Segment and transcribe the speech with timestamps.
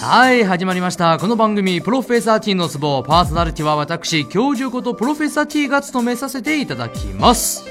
[0.00, 1.18] はい始まりました。
[1.18, 7.64] この番組「プロフェッサー T のツボ」パーソナリティは私教授ことプロフェッサー T が務めさせていただきます。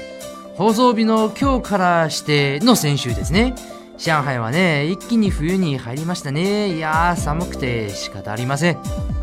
[0.54, 3.54] 放送日の今日からしての先週ですね。
[3.96, 6.76] 上海はね一気に冬に入りましたね。
[6.76, 8.76] いやー寒くて仕方ありません。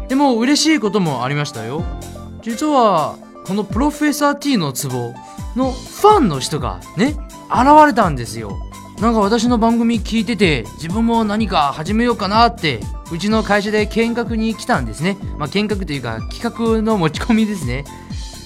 [0.07, 1.83] でも嬉しいこともありましたよ。
[2.41, 5.13] 実はこのプロフェッサー T のツボ
[5.55, 7.15] のファンの人がね
[7.51, 8.57] 現れたんですよ。
[8.99, 12.79] なんか私の番組聞いてて自分も何か始めようかなって
[13.11, 15.17] うちの会社で見学に来たんですね。
[15.37, 17.83] まあ見学というか企画の持ち込みですね。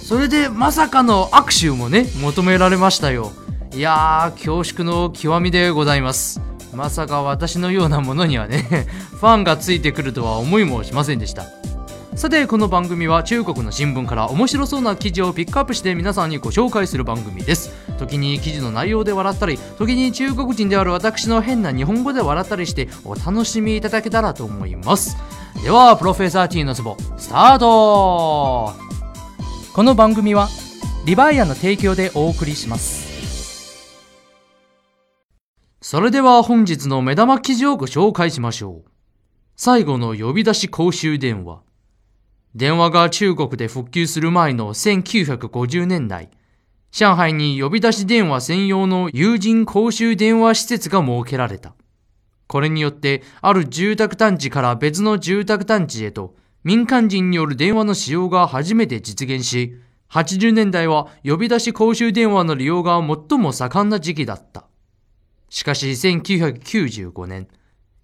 [0.03, 3.31] それでまさかの握手もね求められましたよ。
[3.73, 6.41] いやー恐縮の極みでございます。
[6.73, 8.87] まさか私のようなものにはね
[9.19, 11.58] ファンがついてくるとは思いもしませんでした。
[12.15, 17.71] さてこの番組は中国の新聞から面白そうな記事をピックアップして皆さんにご紹介する番組です。
[17.97, 25.15] 時に記事の内容で笑ったり時に中国人である私の変な日本語で笑ったりしてお楽しみいただけたらと思います。
[25.63, 28.73] ではプロフェッサー T のツボスタート。
[29.73, 30.49] この番組は
[31.05, 33.07] リバイアの提供でお送りします。
[35.81, 38.89] それでは本日の目玉記事をご紹介しましょう。
[39.55, 41.68] 最後の呼び出し公衆電話。
[42.55, 46.29] 電話が中国で復旧する前の1950年代、
[46.91, 51.75] 上海に呼び出し電話専用の友人公衆電話施設が設けられた。
[52.47, 59.75] これによって、ある住宅団地から別の住宅団地へと、民間人による電話の使用が初めて実現し、
[60.09, 64.65] 80年代は呼び出し公衆電話の利用が最も盛んな時期だった。
[65.49, 67.47] しかし1995年、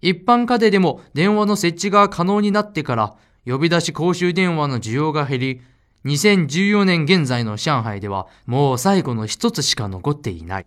[0.02, 5.62] 一般家庭でも電話の設置が可能になってから、呼び出し公衆電話の需要が減り、
[6.06, 10.66] 2014年現在の上海ではもう最後の一つしか残っていない。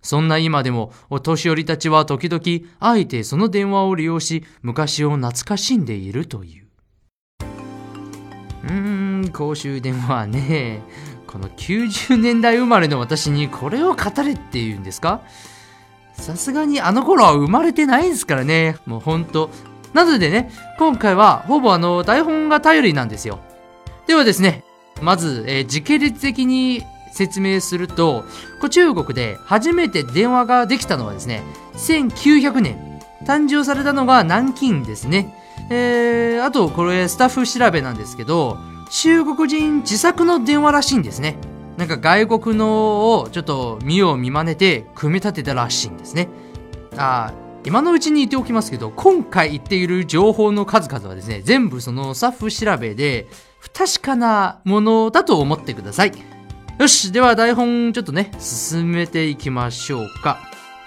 [0.00, 6.66] そんな今でもお年寄りたちは時々あえてその電話を利用し昔を懐かしんでいるという。
[8.64, 10.82] うーん、公衆電話ね。
[11.26, 15.22] この90年代生まれの私にこれを語れって言うんですか？
[16.12, 18.76] さすがにあの頃は生まれてないですからね。
[18.86, 19.50] もうほんと、
[19.94, 23.38] なのでね、今回はほぼあの台本が頼りなんですよ。
[24.06, 24.64] ではですね、
[25.00, 26.82] まず、えー、時系列的に
[27.12, 28.24] 説明すると、
[28.70, 31.42] 中国で初めて電話ができたのはですね、
[31.74, 32.94] 1900年。
[33.24, 35.34] 誕生されたのが南京ですね。
[35.70, 38.58] えー、あとこれスタッフ調べなんですけど、
[38.90, 41.38] 中国人自作の電話らしいんですね。
[41.78, 46.28] なんか外国のをちょっと見よう見まねて組み立てたらしいんですね。
[46.96, 47.32] あ
[47.66, 53.26] 今のうちに言っておきますけど、今回言っている情報の数々はですね、全部そのスタッフ調べで、
[53.58, 56.12] 不確かなものだと思ってください。
[56.78, 60.38] よし、では台本ちょっとね、進めていきましょうか。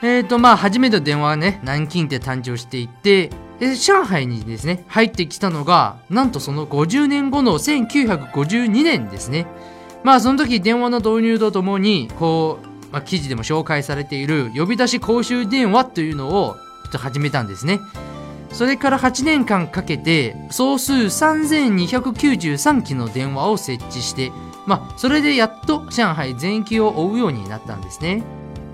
[0.03, 9.47] えーと、まあ、初めての電話はね、南京で誕生していて、で、上海にですね、入ってきたのが、なんとその50年後の1952年ですね。
[10.03, 16.55] まあ、その時電話の導入とともに、こう、まあ、記事でも紹介されている呼び出し公衆電話というのを
[16.90, 17.81] と始めたんですね。
[18.52, 24.31] それから8年間かけて総数3293機の電話を設置して、
[24.66, 28.24] まあ、それでやっと上海全域を追うようになったんですね。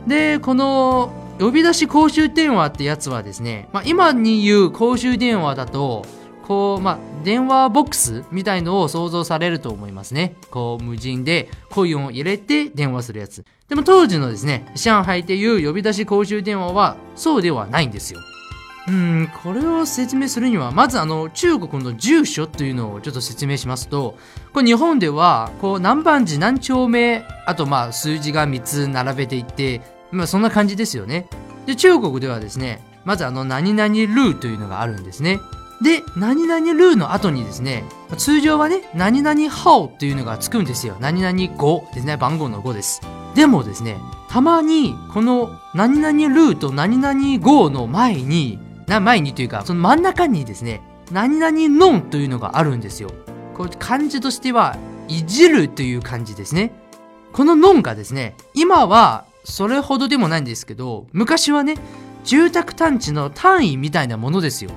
[0.07, 6.06] で、この呼び出し公衆電話ってやつはですね、まあ、今に言う公衆電話だと、
[6.47, 10.35] こう、まあ、電話ボックスみたいのを想像されると思いますね。
[10.51, 13.45] こう、無人でコインを入れて電話するやつ。
[13.69, 18.19] でも当時のですね、上海っていう呼び出し公衆電話はそうではないんですよ。
[18.85, 24.17] うん、これを説明するには、まずあの、中国の住所というのをちょっと説明しますと、
[24.51, 31.27] これ日本では、こう、何番地何丁目、あとまあ、数字が3つ並べていって、まあ、そんな感じですよね。
[31.65, 35.39] で、中国ではですね、まずあの、何々ルーというのがあるんですね。
[35.81, 37.84] で、何々ルーの後にですね、
[38.17, 40.95] 通常はね、何々ハオっていうのがつくんですよ。
[41.00, 43.01] 何々5ですね、番号の5です。
[43.35, 43.97] でもですね、
[44.29, 50.81] たまに、この何々ルーと何々5の前に、な、前にというか、その真ん中にですね、
[51.12, 53.09] 何々ノンというのがあるんですよ。
[53.56, 54.77] これ漢字としては、
[55.07, 56.71] いじるという漢字ですね。
[57.33, 61.75] このノンがですね、今はそれほどでもないんですけど、昔はね、
[62.24, 64.71] 住宅単地の単位みたいなものですよ。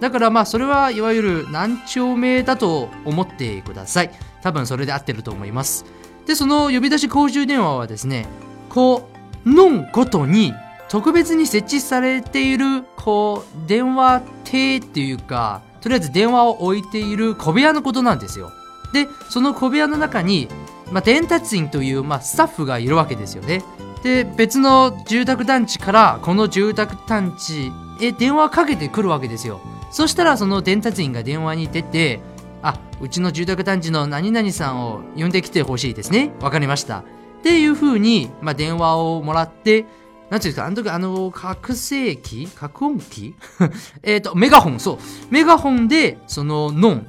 [0.00, 4.10] だからまあそれはいわゆる何丁目だと思ってください。
[4.42, 5.84] 多分それで合ってると思います。
[6.26, 8.26] で、その呼び出し公衆電話はですね、
[8.68, 9.08] こ
[9.44, 10.54] う、のんごとに
[10.88, 18.52] 特別に設置されている、こう、電話亭っていうか、とりあえず電話を置いている小部屋のことなんですよ。
[18.92, 20.48] で、その小部屋の中に、
[20.90, 23.62] まあ、伝達員という、まあ、スタッフがいるわけですよね。
[24.02, 29.60] で、別の住宅団地から、この住宅団地へ電話かけてくるわけですよ。
[29.90, 32.20] そしたらその伝達員が電話に出て、
[32.62, 36.32] あ、うちの住宅団地の何々さんを呼んできてほしいですね。
[36.40, 36.98] わかりました。
[36.98, 39.86] っていう風に、まあ、電話をもらって、
[40.28, 42.46] なんていうか、あの時、あの、覚醒器？
[42.54, 43.34] 覚音機
[44.04, 44.98] えっと、メガホン、そう。
[45.30, 47.06] メガホンで、その、ノン、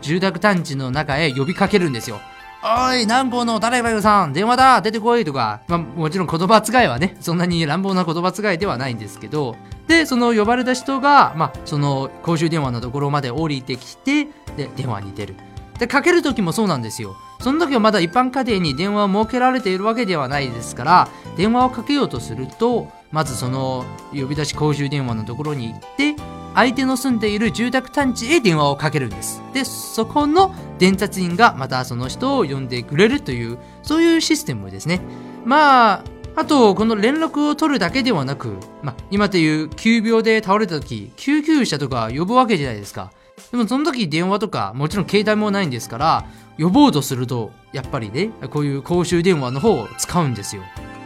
[0.00, 2.20] 住宅団地の中へ呼びかけるんですよ。
[2.64, 9.56] おい、南方の誰々さん、電話だ、出てこいとか、まあ、もちろん言葉遣いはね、そんなに乱暴な言葉遣いではないんですけど、
[9.88, 14.26] で、その呼ばれた人が、まあ、その公衆電話のところまで降りてきて、
[14.56, 15.34] で、電話に出る。
[15.78, 17.16] で、かける時もそうなんですよ。
[17.40, 26.14] その時はまだ一般家庭に電話を設けられているわけではないですから、電話をかけようとすると、まずその呼び出し公衆電話のところに行って、
[26.54, 29.42] 相手の住んでいる住宅団地へ電話をかけるんです。
[29.52, 35.00] で、そこの伝達員がまたその人を呼んでくれるという、そういうシステムですね。
[35.44, 36.04] まあ、
[36.34, 43.12] あと、この連絡を取るだけではなく、まあ、今という急病で倒れた時、救急車とか呼ぶわけじゃないですか。
[43.50, 46.24] でもその時電話とか、もちろん携帯もないんですから、
[46.58, 50.62] 呼ぼうとすると、やっぱりね、こういう公衆電話の方を使うんですよ。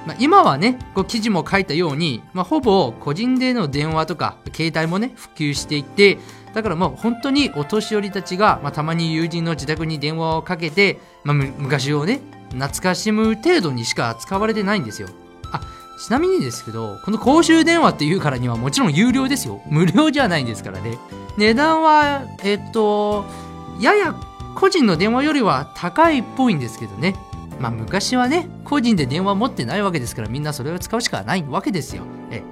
[0.06, 6.19] まあ、今はね、こう記事も書いたように、まあ、ほぼ個人での電話とか、携帯もね、普及していて、
[6.55, 12.20] だからもう本当にお年寄りたちが、まあ、たまに友人の自宅に電話をかけて、まあ、昔をね、
[12.50, 15.08] 懐かしむ程度にしか使われてないんですよ。
[15.53, 15.61] あ、
[15.99, 19.61] ちなみにですけど、この公衆電話っていうからにはもちろん有料ですよ。
[19.69, 20.99] 無料じゃないんですからね。
[21.37, 23.25] 値段は、えっと、
[23.81, 24.14] やや
[24.55, 27.17] 個人の電話よりは高いっぽいんですけどね。
[27.61, 32.03] まあ昔はね、個人で電話持ってないわけですからみんなそれを使うしかないわけですよ。
[32.31, 32.43] え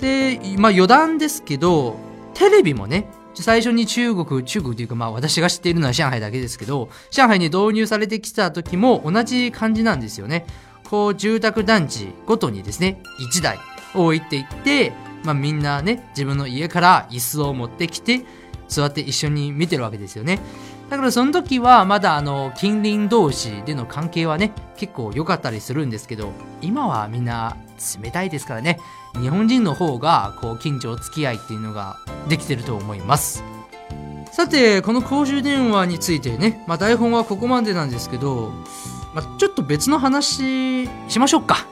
[0.00, 1.96] で、まあ余談ですけど、
[2.34, 10.46] テレビもね、最初に中国、中国というかまあ私が知っているのは上海だけですけど、上海に導入されてきた時も同じ感じなんですよね。
[10.88, 13.58] こう住宅団地ごとにですね、1台
[13.94, 14.92] 置いていって、
[15.24, 18.24] まあみんなね、自分の家から椅子を持ってきて、
[18.68, 20.40] 座って一緒に見てるわけですよね。
[20.90, 27.56] だからその時はまだあの近隣同士での関係はね結構良かったりするんですけど今はみんな
[28.02, 28.78] 冷たいですからね。
[29.20, 31.96] 日本人の方がこう近所付き合いっていうのが
[32.28, 33.42] できてると思います。
[34.32, 38.52] さてこの公衆電話についてね、まあ、台本はここまでなんですけど、
[39.14, 41.66] まあ、ちょっと別の話しましょうか。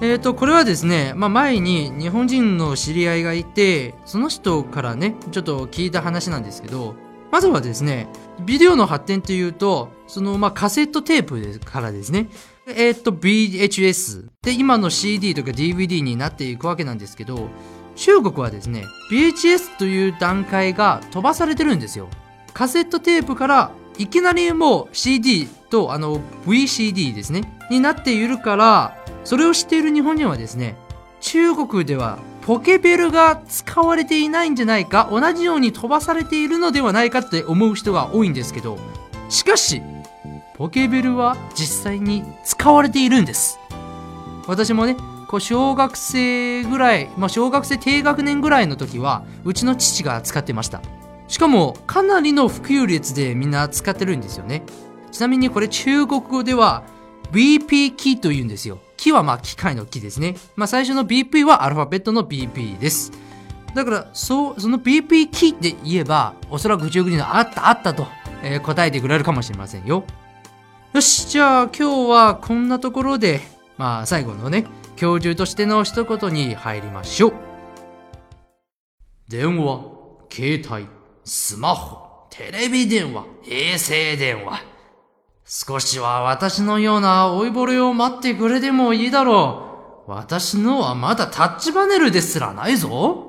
[0.00, 6.94] えっ、ー、と、これはですね、まあ、前に日本人の知り合いがいて、その人からね、ちょっと聞いた話なんですけど、
[7.30, 8.08] まずはですね、
[8.40, 12.28] ビデオの発展というと、その、まあ、カセットテープからですね、
[12.66, 17.48] えー、っと、VHS で、今の CD とか DVD になっていくわけなんですけど、
[17.96, 22.08] 中国はですね、VHS という段階が飛ばされてるんですよ。
[22.54, 30.76] カセットテープからいきなりもう CD とあの VCD ですね、になっているから、それを知っている日本人はですね、
[31.20, 38.78] 中国ではポケベルが使われていないんじゃないか同じように飛ばされているのではないかって思う人が多いんですけど
[39.28, 39.82] しかし
[40.54, 43.58] ポケベルは実際に使われているんです。
[44.46, 44.96] 私もね
[45.28, 50.80] こう小学生ぐらい、まあ、小学生低学年ぐらいの時はうちの父が使ってました。
[51.28, 54.62] しかもかなりの普及率でみんな使ってるんですよね。
[55.12, 56.82] ちなみにこれ中国語では
[57.30, 58.78] BP キーと言うんですよ。
[58.98, 60.36] 木はまあ機械の木ですね。
[60.56, 63.12] まあ最初の BP はアルファベットの BP です。
[63.74, 68.06] だから、そう、その BP キで言えば、おそらく中国人のあったあったと、
[68.42, 70.04] えー、答えてくれるかもしれませんよ。
[70.92, 73.40] よし、じゃあ今日はこんなところで、
[73.76, 77.32] まあ最後のね、教授としての一言に入りましょう。
[79.28, 79.84] 電話、
[80.32, 80.86] 携帯、
[81.24, 84.77] スマホ、テレビ電話、衛星電話。
[85.50, 90.10] 少しは私のような老いぼれを待ってくれてもいいだろう。
[90.10, 93.24] 私のはまだタッチパネルですらないぞ。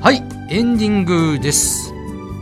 [0.00, 1.92] はい、エンディングです。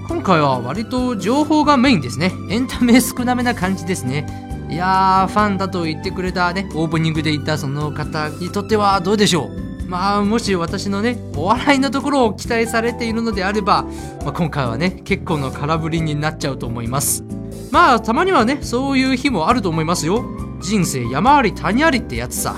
[0.07, 2.33] 今回は割と情報がメインですね。
[2.51, 4.69] エンタメ少なめな感じですね。
[4.71, 9.70] いやー、ファンだと言ってくれたね、オープニングで言ったその方にとってはどうでしょう？
[9.91, 13.83] まあもし私のねお笑いのところを期待されているのであれば、
[14.25, 17.25] まあ、今回はね結構の空振りになっちゃうと思います。
[17.73, 20.25] まあたまにはねそういう日もあると思いますよ。
[20.61, 22.55] 人生山あり谷ありってやつさ。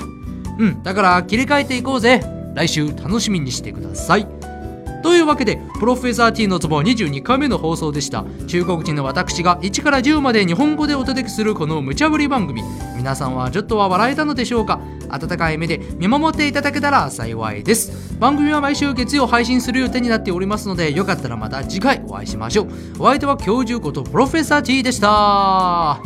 [0.58, 2.22] うんだから切り替えていこうぜ。
[2.54, 4.26] 来週楽しみにしてください。
[5.02, 8.24] というわけで、プロフェッサー T のツボ22回目の放送でした。
[8.46, 12.62] 中国人の私が1から10まで日本語でお届けするこの無茶ぶり番組。
[12.96, 14.80] 皆さんはちょっとは笑えたのでしょうか？
[15.12, 18.16] 温かい目で見守っていただけたら幸いです。
[18.18, 22.68] 番組は毎週月曜配信する予定になっておりますので、よかったらまた次回お会いしましょう。
[22.98, 26.00] お相手は教授ことプロフェッサー T でした。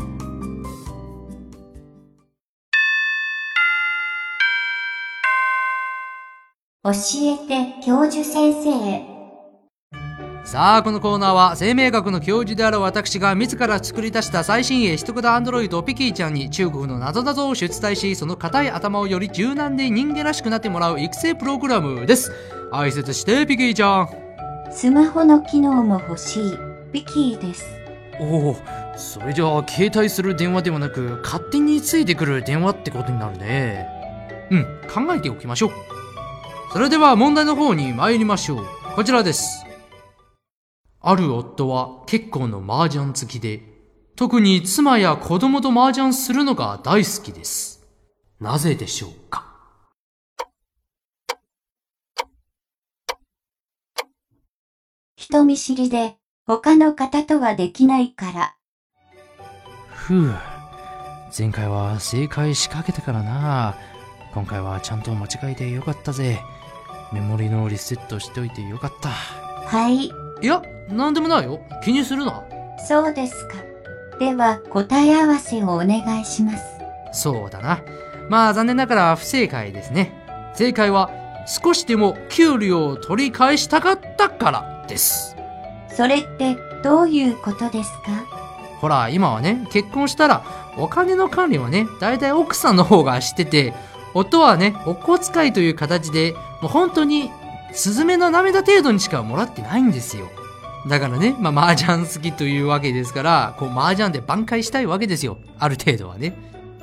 [6.84, 9.15] 教えて、教授先生。
[10.46, 22.30] さあ、このコーナーは生命学の教授である私が自ら作り出した最新鋭一型アンドロイドピキーちゃんに中国の謎々を出題し、その硬い頭をより柔軟で人間らしくなってもらう育成プログラムです。
[22.70, 24.08] 挨拶して、ピキーちゃん。
[24.70, 26.58] スマホの機能も欲しい、
[26.92, 27.66] ビキーです。
[28.20, 28.56] おお、
[28.96, 33.88] それじゃあ携帯する電話ではなく勝手についてくる電話ってことになるね。
[34.52, 35.70] うん、考えておきましょう。
[36.72, 38.66] それでは問題の方に参りましょう。
[38.94, 39.65] こちらです。
[41.00, 43.62] ある夫は結構の麻雀好きで、
[44.16, 47.86] 特に妻や子供と麻雀するのが大好きです。
[48.40, 49.44] なぜでしょうか？
[55.16, 58.56] 人見知りで、他の方とはできないから。
[59.88, 60.34] ふう。
[61.36, 63.76] 前回は正解仕掛けたからな。
[64.32, 66.40] 今回はちゃんと間違えてよかったぜ。
[67.12, 69.08] メモリのリセットしておいてよかった。
[69.10, 70.10] はい、い
[70.42, 71.60] や、なんでもないよ。
[71.84, 72.44] 気にするな。
[72.86, 73.54] そうですか。
[74.18, 76.64] では、答え合わせをお願いします。
[77.12, 77.80] そうだな。
[78.28, 80.12] まあ残念ながら不正解ですね。
[80.54, 81.10] 正解は
[81.46, 85.36] 少しでも給料を取り返したかったからです。
[85.88, 88.24] それって、どういうことですか？
[88.80, 90.44] ほら、今はね、結婚したら
[90.76, 93.74] お金の管理はね、大体奥さんの方がしてて、
[94.14, 97.30] 夫はね、お小遣いという形で、もう本当に、
[97.72, 100.28] スズメの涙程度にしかもらってないんですよ。
[100.86, 105.38] だからね、まあ、麻雀好きというわけですから、こう、麻雀で挽回したいわけですよ。
[105.58, 106.34] ある程度はね。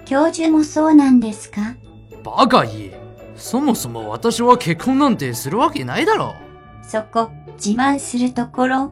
[0.05, 1.75] 教授もそうなんですか？
[2.23, 2.99] バカ言え。
[3.35, 6.35] そもそも私は結婚なんてするわけないだろ。
[6.81, 8.91] そこ、自慢するところ？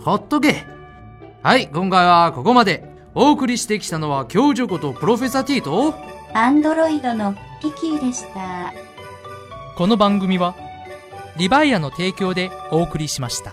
[0.00, 0.64] ほっとけ。
[1.42, 2.90] はい、今回はここまで。
[3.14, 5.94] お送りしてきたのは教授ことプロフェッサー T と、
[6.32, 8.72] アンドロイドのピキーでした。
[9.76, 10.56] この番組は
[11.36, 13.52] リバイアの提供でお送りしました。